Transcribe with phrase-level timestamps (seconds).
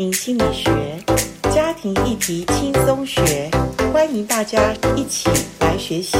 [0.00, 0.70] 庭心理学，
[1.54, 3.50] 家庭议题轻松学，
[3.92, 6.16] 欢迎大家一起来学习。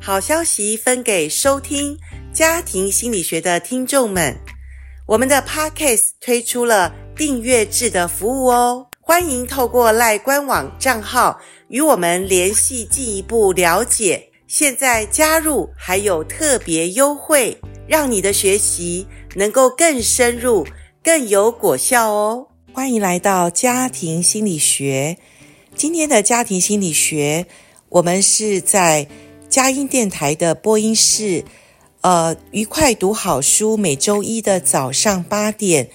[0.00, 1.98] 好消息分给收听
[2.32, 4.36] 家庭心理学的听众们，
[5.08, 14.29] 我们的 Podcast 推出了订阅制的服务哦，欢迎透过赖官网账号与我们联系，进一步了解。
[14.50, 17.56] 现在加入还有特别优惠，
[17.86, 19.06] 让你的学习
[19.36, 20.66] 能够更深入、
[21.04, 22.48] 更有果效哦。
[22.72, 25.18] 欢迎来到家庭心理学。
[25.76, 27.46] 今天的家庭心理学，
[27.90, 29.06] 我们是在
[29.48, 31.44] 佳音电台的播音室，
[32.00, 33.76] 呃，愉快读好书。
[33.76, 35.88] 每周一的早上八点，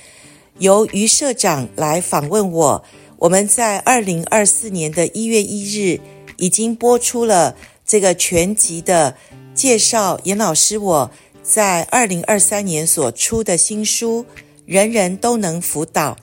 [0.60, 2.85] 由于社长来访问我。
[3.18, 5.99] 我们在二零二四年的一月一日
[6.38, 7.58] 已经播出了。
[7.85, 9.16] 这个全集的
[9.53, 11.12] 介绍，严老师我
[11.43, 14.26] 在二零二三年所出的新书
[14.66, 16.18] 《人人都能辅导》，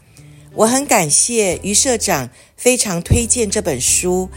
[0.55, 4.29] 我很感谢于社长非常推荐这本书。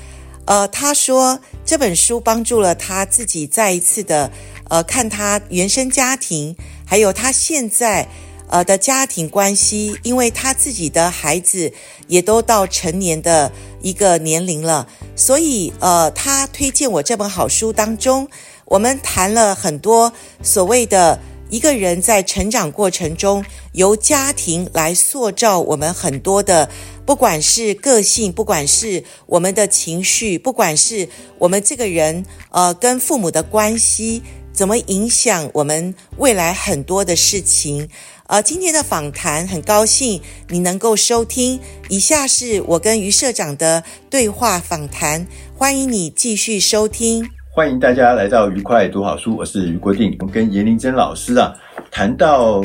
[0.45, 4.31] 呃，他说这本书帮助了他自己再一次的
[4.69, 8.07] 呃看他原生家庭，还有他现在
[8.49, 11.71] 呃的家庭关系，因为他自己的孩子
[12.07, 13.51] 也都到成年的
[13.81, 14.87] 一个年龄了。
[15.15, 18.27] 所以，呃，他推荐我这本好书当中，
[18.65, 20.11] 我们谈了很多
[20.43, 26.69] 所谓的一个人在成长过程中，由家庭来塑造我们很多的，
[27.05, 31.07] 不管是个性，不管是我们的情绪，不管是
[31.37, 37.87] 我们这个人，呃，跟父母的关系，怎么影响我们未来很多的事情。
[38.27, 41.59] 呃，今天的访谈很高兴你能够收听。
[41.89, 45.23] 以下是我跟于社长的对话访谈，
[45.55, 47.23] 欢迎你继续收听。
[47.53, 50.15] 欢迎大家来到愉快读好书，我是于国定。
[50.19, 51.53] 我们跟严玲珍老师啊，
[51.91, 52.63] 谈到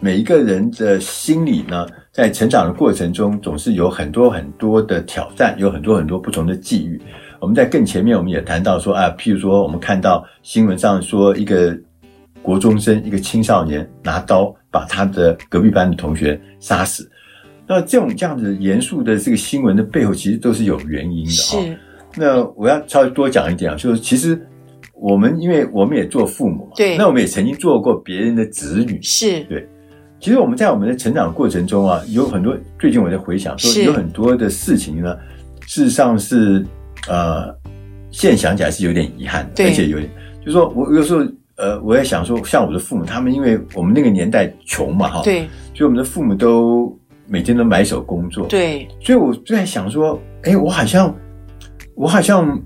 [0.00, 7.00] 每一个人的心理呢，在成长的过程中，总是有很多很多的挑战，有很多很多不同的际遇。
[7.40, 11.74] 我们在更前面，我们也谈到说啊，譬如说，我们看到新闻上说一个。
[12.44, 17.08] 国中生一个青少年拿刀把他的隔壁班的同学杀死，
[17.64, 21.62] 那这种这样子严肃的这个新闻的背后，其实都是有原因的啊。
[21.62, 21.78] 是。
[22.16, 24.36] 那我要稍微多讲一点啊，就是其实
[24.94, 29.64] 我们因为我们也做父母嘛，对，那我们也曾经做过别人的子女，是对。
[30.18, 35.16] 其实我们在我们的成长过程中啊，有很多最近我在回想说，有很多的事情呢，
[35.68, 36.66] 事实上是
[37.08, 37.54] 呃，
[38.10, 40.10] 现在想起来是有点遗憾的，对，而且有点，
[40.40, 41.24] 就是说我有时候。
[41.56, 45.42] 呃，我在想说，像我的父母，他们因为我们那个年代穷嘛，哈，对，
[45.72, 46.98] 所以我们的父母都
[47.28, 51.14] 每天都买手工作，对，所以我就在想说，哎，我好像，
[51.94, 52.60] 我好像，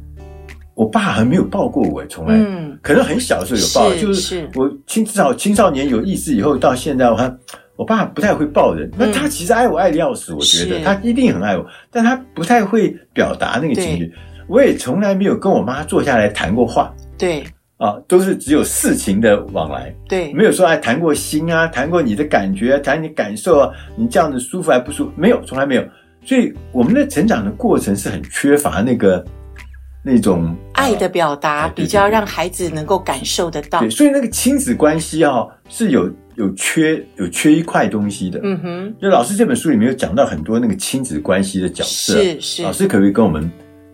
[0.74, 7.38] 我爸还没有抱过我，从来，嗯，可能很小的时候有抱，是就是我青至少青少年有意识以后到现在，我看
[7.76, 14.10] 我爸不太会抱人，那他其实爱我爱的要死，我觉得他一定很爱我，但他不太会表达那个情绪，
[14.48, 17.44] 我也从来没有跟我妈坐下来谈过话，对。
[17.78, 25.12] 啊，都是只有事情的往来，对，没有说还谈过心啊，谈过你的感觉，谈你感受啊，你这样子舒服还不舒服？
[25.16, 25.84] 没有，从来没有。
[26.24, 29.24] 所以我们的成长的过程是很缺乏那个
[30.02, 33.78] 那种爱的表达，比较让孩子能够感受得到。
[33.78, 38.40] 对，所以那个亲子关系啊，是有有缺有缺一块东西的。
[38.42, 43.48] 嗯哼，就老师这本书里面有讲到很多那个亲子关系的角色，是是，老师可不可以跟我们？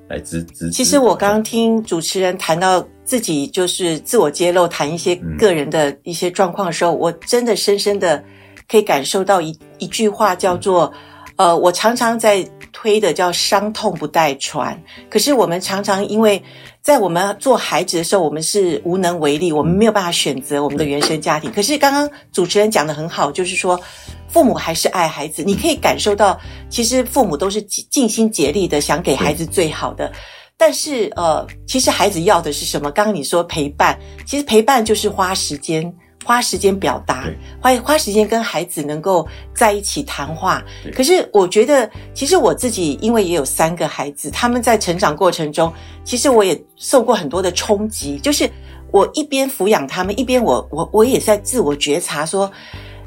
[0.09, 0.71] 来支支。
[0.71, 8.23] 其实我刚刚听主持人谈到自己就是自我揭露，谈一些个人的一些状况的时候，嗯、我真的深深的
[8.69, 10.93] 可以感受到一一句话，叫做、
[11.37, 14.81] 嗯：呃，我常常在推的叫“伤痛不带传”。
[15.11, 16.43] 可是我们常常因为
[16.85, 21.51] 在我们做孩子的时候，我们是无能为力，我们没有办法选择我们的原生家庭。
[21.51, 23.81] 可是刚刚主持人讲的很好，就是说。
[24.29, 26.37] 父母还是爱孩子，你可以感受到，
[26.69, 30.13] 其实父母都是尽心竭力的想给孩子最好的。
[30.57, 32.91] 但是，呃，其实孩子要的是什么？
[32.91, 33.97] 刚刚你说陪伴，
[34.27, 37.27] 其实陪伴就是花时间，花时间表达，
[37.61, 40.65] 花花时间跟孩子能够在一起谈话。
[40.95, 45.73] 可是，我觉得，其实我自己因为也有三个孩子，他们在成长过程中，
[46.03, 48.19] 其实我也受过很多的冲击。
[48.19, 48.51] 就是
[48.91, 52.51] 我一边抚养他们，一边我我我也在自我觉察说。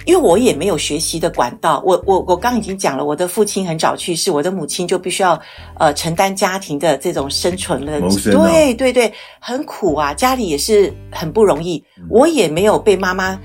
[0.08, 5.38] 因为我也没有学习的管道，我我我刚已经讲了，我的父亲很早去世，我的母亲就必须要
[5.78, 8.00] 呃承担家庭的这种生存的，
[8.32, 11.84] 对对对，很苦啊，家里也是很不容易。
[12.10, 13.38] 我也没有被妈妈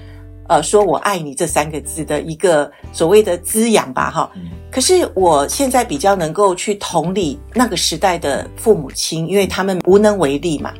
[0.48, 4.30] 呃说我爱你这三个字的一个所谓的滋养吧，哈。
[4.70, 10.72] 可是我现在比较能够去同理那个时代的父母亲，因为他们无能为力嘛。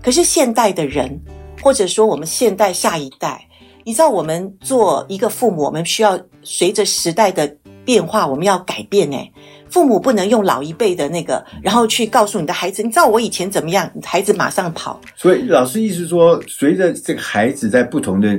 [0.00, 1.20] 可是现代的人。
[1.62, 3.44] 或者说我们现代下一代，
[3.86, 7.46] 你知道，我们做一个父母，我们需要随着时代的
[7.84, 9.32] 变化，我们要改变诶。
[9.70, 15.00] 父母不能用老一辈的那个，然后去告诉你的孩子，你知道我以前怎么样，孩子马上跑。
[15.14, 18.36] 所以老师意思说，随着这个孩子在不同的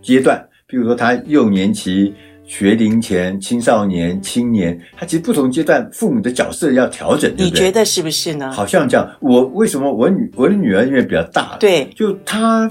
[0.00, 2.14] 阶段，比如说他幼年期、
[2.46, 7.50] 学龄前、青少年、青年，他其实不同阶段父母的角色要调整，对不对？
[7.50, 8.50] 你觉得是不是呢？
[8.50, 9.06] 好像这样。
[9.20, 12.70] 我为什么我女我的女儿因为比较大，对，就她，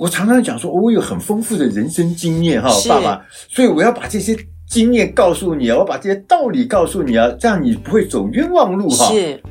[0.00, 4.36] 我常常讲说，我有很丰富的人生经验哈，爸爸，所以我要把这些。
[4.70, 9.06] 经验告诉你啊，我把这些道理告诉你啊，这样你不会走冤枉路哈。
[9.06, 9.42] 是，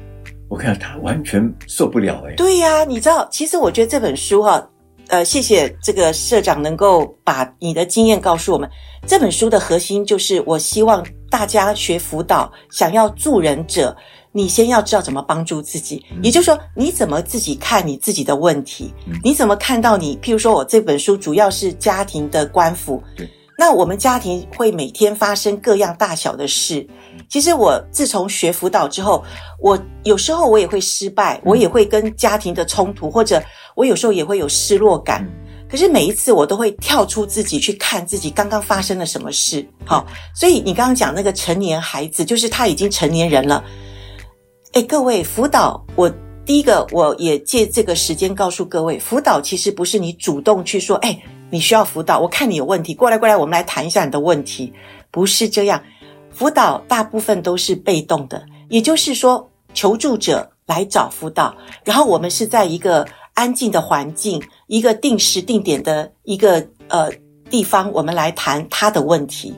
[0.48, 2.34] 我看他完全受不了哎。
[2.38, 4.66] 对呀、啊，你知道，其实我觉得这本书哈，
[5.10, 8.70] 呃，谢谢这个社长能够把你的经验告诉我们。
[9.06, 13.94] 这本书的核心就是，我希望大家学辅导，想要助人者，
[14.32, 16.06] 你先要知道怎么帮助自己。
[16.12, 18.94] 嗯、也就是说，你怎么自己看你自己的问题？
[19.08, 20.18] 嗯、你怎么看到你？
[20.18, 23.04] 譬如说我这本书主要是家庭的官府。
[23.58, 26.88] 那我们家庭会每天发生各样大小的事。
[27.28, 29.22] 其实我自从学辅导之后，
[29.60, 33.44] 我有时候我也会失败，我也会跟家庭的冲突，或者
[33.76, 35.28] 我有时候也会有失落感。
[35.70, 39.68] 可是每一次我都会跳出自己去看自己刚刚发生了什么事。
[39.86, 43.62] 好，所以你刚刚讲那个成年孩子，就是他已经成年人了。
[44.74, 46.08] 诶，各位辅导，我
[46.46, 51.20] 第一个我也借这个时间告诉各位，辅导其实不是你主动去说，诶
[51.50, 54.72] 你需要辅导，我看你有问题，过来过来，我们来谈一下你的问题。
[55.10, 55.82] 不是这样，
[56.30, 67.10] 辅导大部分都是被动的，也就是说，求助者来找辅导，然后我们是在一个安静的环境，一个定时定点的一个呃
[67.50, 69.52] 地方，我们来谈他的问题。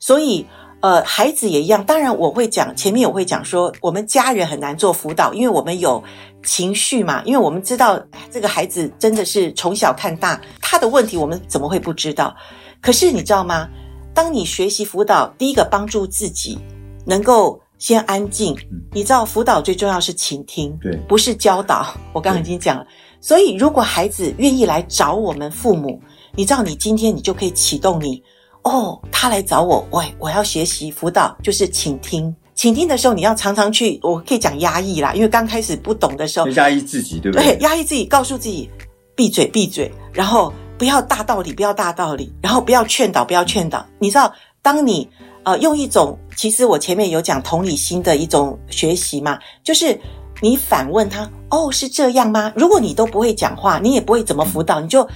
[0.00, 0.44] 所以。
[0.80, 1.84] 呃，孩子也一样。
[1.84, 6.02] 当然，我会讲前面我会讲说，我们家人很难做辅导，因为我们有
[6.44, 7.20] 情绪嘛。
[7.24, 12.34] 因为我们知道这个孩子真的是从小看大，他的问题我们怎么会不知道？
[12.80, 13.68] 可是你知道吗？
[14.14, 16.58] 当你学习辅导，第一个帮助自己
[17.04, 18.56] 能够先安静。
[18.92, 21.92] 你知道辅导最重要是倾听，对，不是教导。
[22.12, 22.86] 我刚刚已经讲了。
[23.20, 26.00] 所以，如果孩子愿意来找我们父母，
[26.36, 28.22] 你知道，你今天你就可以启动你。
[28.64, 32.34] 哦，他来找我，喂，我要学习辅导，就是倾听。
[32.54, 37.56] 倾听的时候，你要常常去，我可以讲压抑啦，因为刚开始不懂的时候，压抑自己，对不对？
[37.56, 38.68] 对，压抑自己，告诉自己
[39.14, 43.86] 闭嘴，闭嘴，然后不要大道理，不要大道理，然后不要劝导，不要劝导。
[43.98, 45.08] 你知道，当你
[45.44, 49.98] 呃用一种，其实我前面有讲同理心的一种学习嘛，就是
[50.42, 52.52] 你反问他，哦，是这样吗？
[52.56, 55.08] 如果你都不会讲话，你也不会怎么辅导，你就。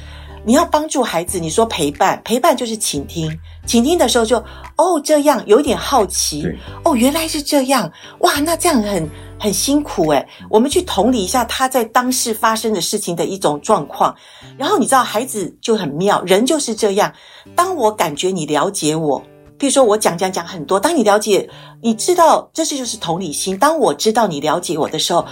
[0.44, 3.31] 你要帮助孩子，你说陪伴，陪伴就是倾听。
[3.65, 4.39] 倾听的时候就
[4.77, 6.44] 哦这样，有一点好奇，
[6.85, 7.91] 哦原来是这样，
[8.21, 9.09] 哇，那这样很
[9.39, 10.27] 很辛苦诶。
[10.50, 14.15] 我们去同理一下他在当时发生的事情的一种状况，
[14.59, 17.12] 然后你知道孩子就很妙，人就是这样。
[17.55, 19.21] 当我感觉你了解我，
[19.61, 21.49] 譬如说我讲讲讲很多，当你了解，
[21.81, 23.56] 你知道这是就是同理心。
[23.56, 25.25] 当我知道你了解我的时候，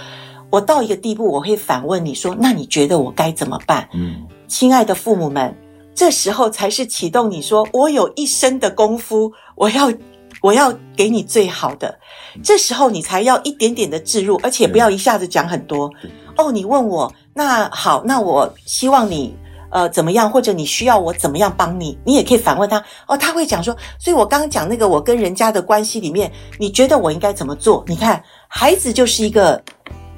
[0.49, 3.89] 我到一个地步，我会反问你说，那你觉得我该怎么办？
[3.93, 4.25] 嗯。
[4.51, 5.55] 亲爱的父母们，
[5.95, 9.89] 这时候才是启动你说我有一生的功夫，我要
[10.41, 11.97] 我要给你最好的。
[12.43, 15.89] 这时候你才要一点点的置入，而且不要一下子讲很多。
[16.35, 19.33] 哦，你问我，那好，那我希望你
[19.69, 22.83] 呃怎么样，或者你需要我怎么样帮你，你也可以反问他。
[23.07, 26.29] 哦，他会讲说，所以我刚刚讲那个我跟人家的关系里面，
[26.59, 27.85] 你觉得我应该怎么做？
[27.87, 29.63] 你看，孩子就是一个。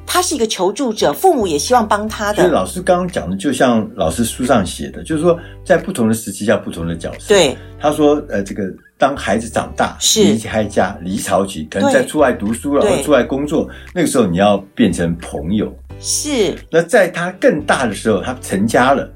[0.05, 2.41] 他是一个求助者，父母也希望帮他的。
[2.41, 7.29] 所以老师刚刚讲的，就像老师书上写的，就是说，在不同的时期，下不同的角色。
[7.29, 8.63] 对，他说，呃，这个
[8.97, 15.73] 当孩子长大，是离开家，离巢期，可能在出外读书了，或出外工作，那个时候你要变成朋友。
[15.99, 16.53] 是。
[16.69, 19.09] 那在他更大的时候，他成家了，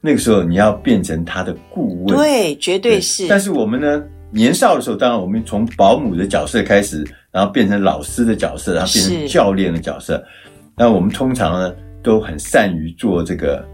[0.00, 2.16] 那个时候你要变成他的顾问。
[2.16, 3.28] 对，绝对是。
[3.28, 7.04] 但是我们呢，年少的时候，当然我们从保姆的角色开始。
[7.32, 10.22] 然后变成老师的角色，然后变成教练的角色。
[10.76, 13.64] 那我们通常呢都很善于做这个，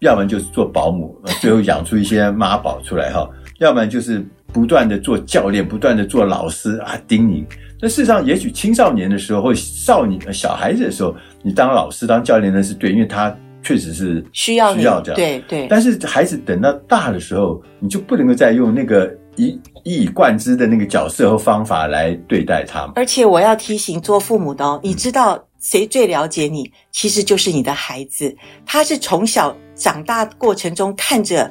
[0.00, 3.28] 要不然就是做保姆，最后养出一些妈宝出来哈；
[3.60, 7.44] 要不然就是不断的做教练，不断的做老师啊，叮咛。
[7.80, 15.16] 那事实上，也许青少年的时候或少年小孩子的时候，你当老师当教练那是对，因为他确实是需要需要这样。
[15.16, 15.66] 对对。
[15.68, 19.12] 但是孩子等到大的时候，你就不能够再用那个。
[19.34, 26.72] 一一以贯之的那个角色和方法来对待他们，而且我要提醒做父母的哦，你知道谁最了解你？
[26.90, 31.50] 其实就是你的孩子，他是从小长大过程中看着，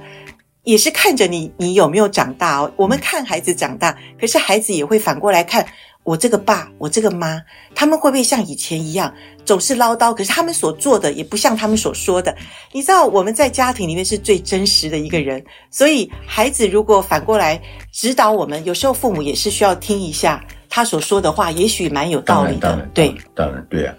[0.64, 2.72] 也是看着你，你有没有长大哦？
[2.76, 5.66] 我们看孩子长大，可是孩子也会反过来看
[6.04, 7.42] 我这个爸，我这个妈，
[7.76, 9.14] 他们会不会像以前一样
[9.46, 10.14] 总是唠叨？
[10.14, 12.36] 可是他们所做的也不像他们所说的。
[12.72, 22.90] 你知道我们在家庭里面是最真实的一个人，所以孩子如果反过来指导我们，有时候父母也是需要听一下他所说的话，也许蛮有道理的。
[22.94, 23.94] 对，当然，对啊。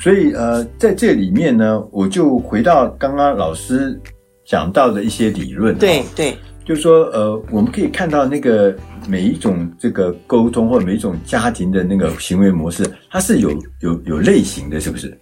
[0.00, 4.00] 所以呃，在这里面呢，我就回到刚刚老师
[4.44, 5.76] 讲到的一些理论。
[5.78, 6.36] 对对。
[6.68, 8.76] 就是说，呃，我们可以看到那个
[9.08, 15.18] 每一种这个沟通或者每一种家庭的那个行为模式，它是有有有类型的，是不是？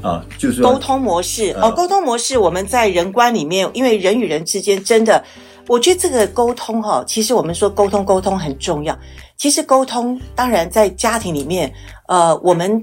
[0.00, 5.22] 啊，就是沟通模式哦，沟通模式，我们在人观里面，因为人与人之间真的，
[5.68, 8.98] 我觉得这个沟通哈，其实我们说沟通沟通很重要。
[9.36, 11.70] 其实沟通，当然在家庭里面，
[12.08, 12.82] 呃，我们。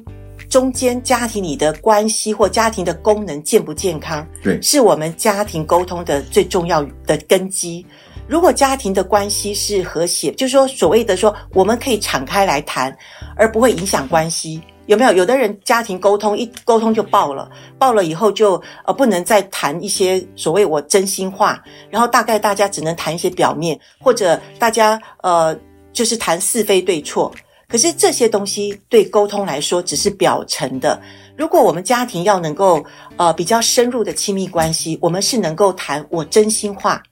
[0.49, 7.85] 中间家庭里的关系或家庭的功能健不健康，对，是我们家庭沟通的最重要的根基。
[8.27, 12.95] 如果家庭的关系是和谐，就是说所谓的说我们可以敞开来谈，
[13.35, 15.13] 而不会影响关系，有没有？
[15.13, 17.49] 有的人家庭沟通一沟通就爆了，
[17.79, 25.57] 爆了以后就呃不能再谈一些所谓我真心话，然后大概大家只能谈一些表面，或者大家呃
[25.93, 27.33] 就是谈是非对错。
[27.69, 30.99] 可是这些东西对沟通来说只是表层的。
[31.35, 32.83] 如果我们家庭要能够
[33.17, 37.03] 呃比较深入的亲密关系，我们是能够谈我真心话，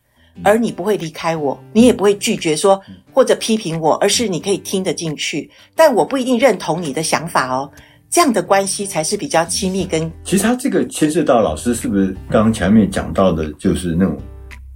[0.44, 2.82] 而你不会离开我，你也不会拒绝说
[3.12, 5.52] 或者批评我，而是你可以听得进去。
[5.76, 7.70] 但我不一定认同你的想法哦。
[8.10, 10.10] 这样的关系才是比较亲密跟。
[10.24, 14.18] 其实他这个牵涉到老师是不是刚刚前面讲到的，就是那种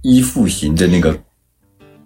[0.02, 1.18] 依附型的那个。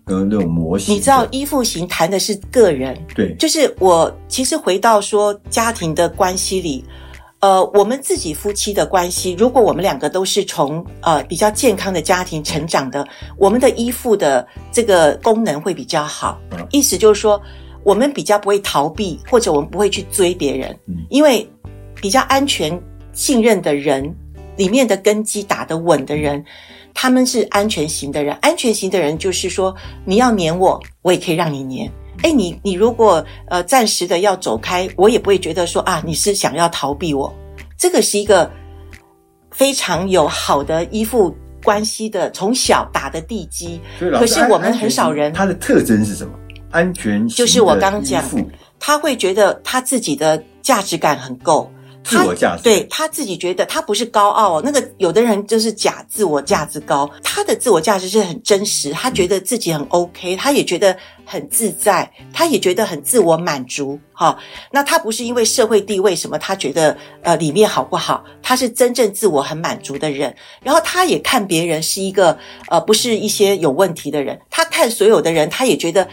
[0.07, 6.85] 呃，那种模型，你知道依附型谈的是个人，对，就是我其实回到说家庭的关系里，
[7.41, 13.07] 呃，我们自己夫妻的关系，如果我们两个都是从呃比较健康的家庭成长的，
[13.39, 16.39] 我们的依附的这个功能会比较好。
[16.51, 17.41] 嗯，意思就是说，
[17.83, 21.49] 我们比较不会逃避，或者我们不会去追别人，嗯，因为
[22.01, 22.79] 比较安全、
[23.15, 24.15] 信任的人，
[24.57, 26.45] 里面的根基打得稳的人。
[26.97, 31.91] 他们是安全型的人，安全型的人就是说，你要黏我，我也可以让你黏。
[32.23, 37.35] 哎，你你如果呃暂时的要走开，我也不会觉得说啊，你是想要逃避我。
[37.77, 38.49] 这个是一个
[39.51, 43.81] 非常有好的依附关系的从小打的地基。
[43.99, 46.33] 可是我们很少人，他的特征是什么？
[46.71, 48.23] 安全型就是我刚刚讲，
[48.79, 51.69] 他会觉得他自己的价值感很够。
[52.05, 63.99] 自我价值，对他自己觉得他不是高傲，那个有的人就是假自我价值高，他的自我价值是很真实，他觉得自己很 OK，他也觉得很自在，他也觉得很自我满足。
[64.13, 64.39] 哈，
[64.71, 70.33] 那他不是因为社会地位什么，他觉得呃里面好不好，他是真正自我很满足的人。
[70.63, 76.07] 然后他也看别人是一个呃不是一些有问题的人，他看所有的人，他也觉得。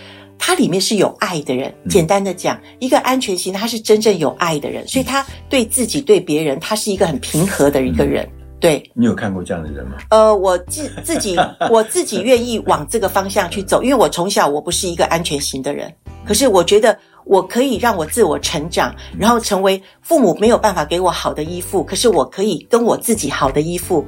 [0.44, 8.28] 他里面是有爱的人，简单的讲，一个安全型，他是真正有爱的人，所以他对自己、对别人，他是一个很平和的一个人。
[8.60, 9.98] 对，你有看过这样的人吗？
[10.10, 11.38] 呃，我自自己，
[11.70, 15.94] 我自己愿意往这个方向去走，因为我从小我不是一个安全型的人，
[16.26, 24.04] 可是我觉得我可以让我自我成长，然后成为父母没有办法给我好的依附，可是我可以跟我自己好的依附。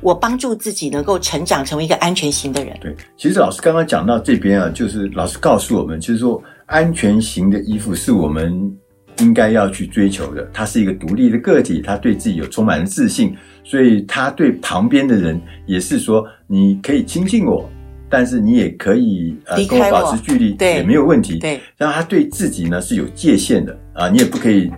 [0.00, 2.76] 我帮助自己能够成长成为一个安全型的人。
[2.80, 8.72] 对，其实老师刚刚讲到这边啊，就是老师告诉我们，就是说安全型的依附是我们
[9.18, 10.48] 应该要去追求的。
[10.52, 17.68] 他是一个独立的个体，他对自己有充满了自信，所以他对旁边的人也是说，你可以亲近我，
[18.08, 21.38] 但是你也可以呃跟我保持距离，对，也没有问题。
[21.38, 24.70] 对，然后他对自己呢是有界限的啊，你也不可以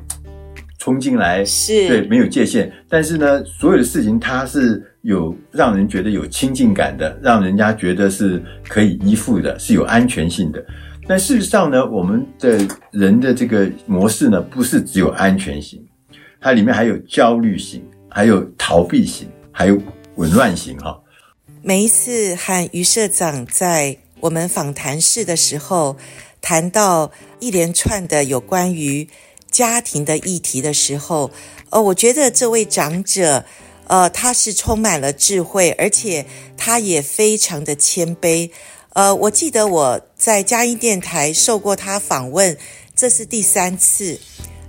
[0.80, 2.72] 冲进来，是对，没有界限。
[2.88, 4.84] 但是呢，所有的事情它是。
[5.02, 10.62] 有让人觉得有亲近感的，让人家觉得是可以依附的，是有安全性的。
[11.08, 15.82] 但事实上呢，我们的人的这个模式呢，不是只有安全型，
[16.38, 19.78] 它里面还有焦虑型，还有逃避型，还有
[20.16, 20.76] 紊乱型。
[20.80, 21.00] 哈，
[21.62, 25.96] 每一次和于社长在我们访谈室的时候，
[26.42, 29.08] 谈到一连串的有关于
[29.60, 31.30] 家庭的议题的时候，
[31.68, 33.44] 呃，我觉得这位长者。
[33.90, 36.24] 呃，他是充满了智慧，而且
[36.56, 38.48] 他也非常的谦卑。
[38.90, 42.56] 呃，我记得我在佳音电台受过他访问，
[42.94, 44.20] 这是第三次。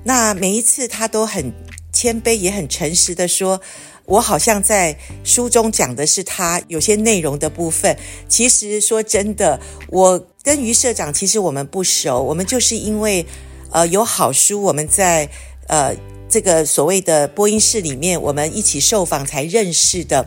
[0.04, 1.54] 那每一次他都很
[1.94, 3.62] 谦卑，也很诚实的说，
[4.06, 7.96] 我好像在书中讲的是他有些内容的部分。
[8.28, 13.24] 其实说真的，我跟于社长其实我们不熟，我们就是因为
[13.72, 15.30] 呃有好书，我们在
[15.68, 15.96] 呃。
[16.34, 20.26] 这个所谓的播音室里面，我们一起受访才认识的。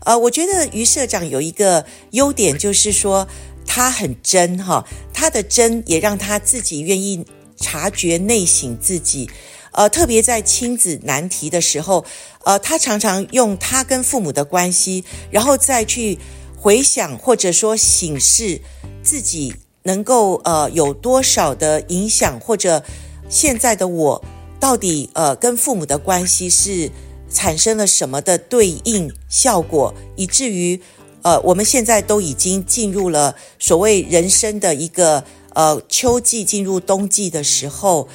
[0.00, 3.26] 呃，我觉得于社长有一个优点，就是说
[3.64, 7.24] 他很真哈，他的真也让他自己愿意
[7.56, 9.30] 察觉内省自己。
[9.72, 12.04] 呃，特别在亲子难题的时候，
[12.44, 16.18] 呃，他常常用他跟父母的关系，然后再去
[16.54, 18.60] 回想或者说省视
[19.02, 19.54] 自己
[19.86, 22.84] 能够呃有多少的影响，或者
[23.28, 24.24] 现在的我
[24.60, 26.90] 到底呃跟父母的关系是
[27.30, 30.80] 产生了什么的对应效果，以至于
[31.22, 35.24] 呃我们现在都已经进入了所谓人生的一个
[35.54, 38.08] 呃秋季进入冬季的时候。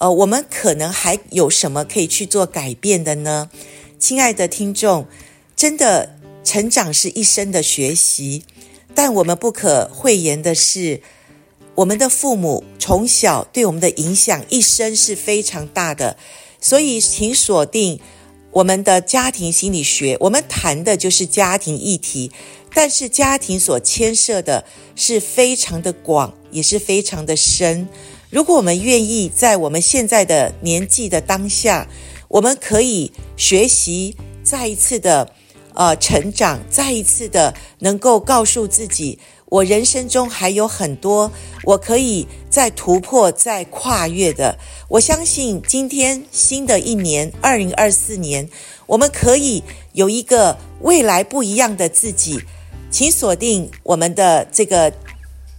[0.00, 3.50] 呃，我们可能还有什么可以去做改变的呢？
[3.98, 5.08] 亲爱的听众，
[5.56, 8.44] 真的成长是一生的学习，
[8.94, 11.02] 但我们不可讳言的是，
[11.78, 16.16] 我们的父母从小对我们的影响一生是非常大的。
[16.60, 18.00] 所以，请锁定
[18.50, 22.32] 我们的家庭心理学，我们谈的就是家庭议题，
[22.74, 24.64] 但是家庭所牵涉的
[24.96, 27.88] 是非常的广，也是非常的深。
[28.28, 31.86] 如果我们愿意在我们现在的年纪的当下，
[32.26, 35.32] 我们可以学习再一次的
[35.74, 41.30] 呃成长，再一次的能够告诉自己，我人生中还有很多
[41.64, 44.58] 我可以再突破、再跨越的。
[44.88, 48.48] 我相信今天新的一年二零二四年，
[48.86, 49.62] 我们可以
[49.92, 52.40] 有一个未来不一样的自己。
[52.90, 54.92] 请锁定我们的这个。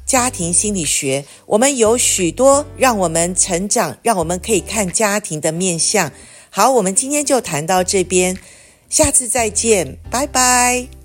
[0.05, 6.11] 家庭心理学，我们有许多让我们成长、让我们可以看家庭的面相。
[6.49, 8.35] 好，我们今天就谈到这边，
[8.89, 10.98] 下次再见，拜拜。